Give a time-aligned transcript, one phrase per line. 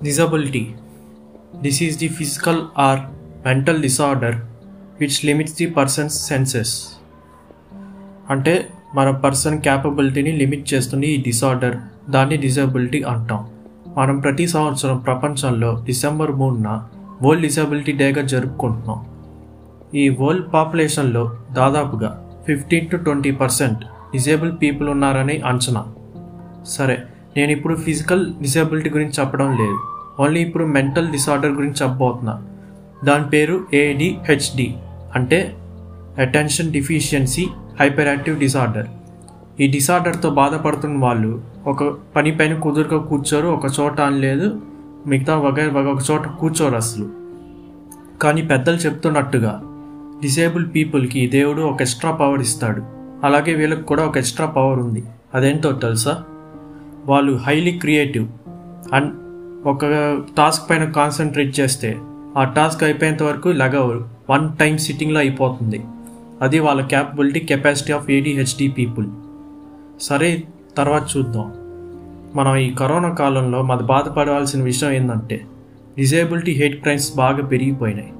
[0.00, 0.76] Disability.
[1.54, 3.10] This is the physical or
[3.44, 4.32] mental disorder
[4.98, 6.70] which limits the person's senses.
[8.30, 8.54] అంటే
[8.94, 11.76] మన person క్యాపబిలిటీని limit చేస్తుంది ఈ disorder
[12.10, 13.40] దాన్ని disability అంటాం
[13.96, 16.68] మనం ప్రతి సంవత్సరం ప్రపంచంలో డిసెంబర్ మూడున
[17.22, 19.00] వరల్డ్ డిసబిలిటీ డేగా జరుపుకుంటున్నాం
[19.94, 21.24] ఈ వరల్డ్ పాపులేషన్లో
[21.60, 22.10] దాదాపుగా
[22.46, 23.82] fifteen to twenty percent
[24.14, 25.82] disable people ఉన్నారని అంచనా
[26.76, 26.96] సరే
[27.36, 29.78] నేను ఇప్పుడు ఫిజికల్ డిసేబిలిటీ గురించి చెప్పడం లేదు.
[30.22, 32.42] ఓన్లీ ఇప్పుడు మెంటల్ డిసార్డర్ గురించి చెప్పబోతున్నా.
[33.04, 34.74] దాని పేరు ఏడిహెచ్డి
[35.14, 35.54] అంటే
[36.18, 37.46] attention deficiency
[37.80, 38.86] hyper active disorder.
[39.60, 44.60] ఈ డిసార్డర్తో బాధపడుతున్న వాళ్ళు ఒక పని పైన కుదురుగా కూర్చోరు ఒక చోట అని లేదు
[45.06, 47.08] మిగతా వగైర ఒక చోట కూర్చోరు అసలు.
[48.22, 49.62] కానీ పెద్దలు చెప్తున్నట్టుగా
[50.22, 52.82] డిసేబుల్ పీపుల్కి దేవుడు ఒక ఎక్స్ట్రా పవర్ ఇస్తాడు.
[53.24, 55.04] అలాగే వీళ్ళకి కూడా ఒక ఎక్స్ట్రా పవర్ ఉంది.
[55.34, 56.22] అదేంటో తెలుసా?
[57.06, 58.28] వాళ్ళు హైలీ క్రియేటివ్
[58.92, 59.12] అండ్
[59.68, 59.86] ఒక
[60.38, 61.98] టాస్క్ పైన కాన్సన్ట్రేట్ చేస్తే
[62.36, 65.84] ఆ టాస్క్ అయిపోయేంత వరకు లగవరు వన్ టైం సిట్టింగ్లో అయిపోతుంది.
[66.42, 69.06] అది వాళ్ళ capability capacity of ADHD people
[70.00, 70.42] సరే
[70.76, 71.52] తర్వాత చూద్దాం.
[72.36, 75.46] మనం ఈ కరోనా కాలంలో మన బాధపడవలసిన విషయం ఏంటంటే
[75.98, 78.12] డిజేబిలిటీ హెయిట్ క్రైమ్స్ బాగా పెరిగిపోయినాయి.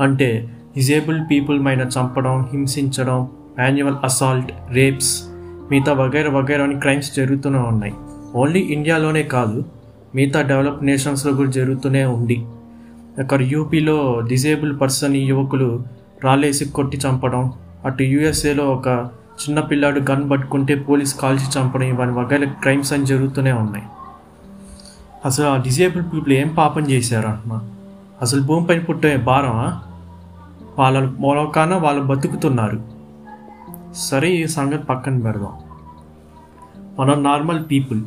[0.00, 5.24] అంటే డిజేబుల్ పీపుల్ పైన చంపడం హింసించడం యాన్యువల్ అసాల్ట్ రేప్స్
[5.70, 7.94] మిగతా వగైరా వగైరా అని క్రైమ్స్ జరుగుతూనే ఉన్నాయి.
[8.34, 9.64] ఓన్లీ ఇండియాలోనే కాదు
[10.14, 12.46] మిగతా డెవలప్ నేషన్స్లో కూడా జరుగుతూనే ఉంది.
[13.18, 15.82] అక్కడ యూపీలో డిజేబుల్ పర్సన్ యువకులు
[16.24, 17.52] రాళ్ళేసి కొట్టి చంపడం
[17.84, 18.86] అటు యూఎస్ఏలో ఒక
[19.40, 23.84] చిన్న పిల్లాడు గన్ పట్టుకుంటే పోలీస్ కాల్చి చంపడం ఇవన్నీ వగైరా క్రైమ్స్ అని జరుగుతూనే ఉన్నాయి.
[25.24, 27.70] అసలు ఆ డిజేబుల్ పీపుల్ ఏం పాపం చేశారు అంటున్నా
[28.22, 29.82] అసలు భూమిపైన పుట్టే భారమా?
[30.78, 32.82] వాళ్ళ మూలకాన వాళ్ళు బతుకుతున్నారు.
[33.94, 35.52] సరే ఈ సంగతి పక్కన పెడదాం.
[36.98, 38.02] మనం నార్మల్ పీపుల్.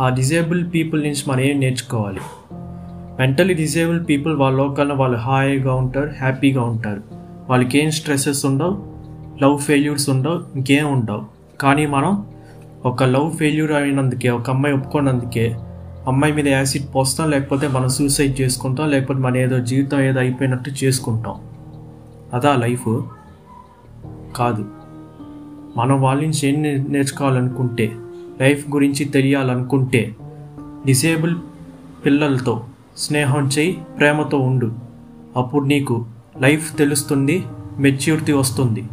[0.00, 2.20] ఆ డిజేబుల్ పీపుల్ నుంచి మనం ఏం నేర్చుకోవాలి?
[3.18, 7.02] మెంటలీ డిజేబుల్ పీపుల్ వాళ్ళ లోకల్లో వాళ్ళు హాయిగా ఉంటారు హ్యాపీగా ఉంటారు.
[7.50, 8.86] వాళ్ళకి ఏం స్ట్రెస్సెస్ ఉండవు
[9.42, 11.22] లవ్ ఫెయిల్యూర్స్ ఉండవు ఇంకేం ఉండవు.
[11.60, 12.26] కానీ మనం
[12.86, 15.56] ఒక లవ్ ఫెయిల్యూర్ అయినందుకే ఒక అమ్మాయి ఒప్పుకున్నందుకే
[16.06, 21.34] అమ్మాయి మీద యాసిడ్ పోస్తాం లేకపోతే మనం సూసైడ్ చేసుకుంటాం లేకపోతే మన ఏదో జీవితం ఏదో అయిపోయినట్టు చేసుకుంటాం.
[22.34, 23.02] అదా లైఫ్?
[24.36, 24.64] కాదు.
[25.76, 27.92] మనం వాళ్ళ నుంచి ఏం నేర్చుకోవాలనుకుంటే
[28.40, 30.16] లైఫ్ గురించి తెలియాలనుకుంటే
[30.86, 31.36] డిసేబుల్
[32.06, 32.64] పిల్లలతో
[32.96, 34.72] స్నేహం చేయి ప్రేమతో ఉండు.
[35.36, 36.06] అప్పుడు నీకు
[36.40, 37.44] లైఫ్ తెలుస్తుంది
[37.78, 38.84] మెచ్యూరిటీ వస్తుంది.